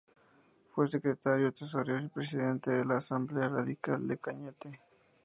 [0.73, 4.79] Fue secretario, tesorero y presidente de la Asamblea Radical de Cañete.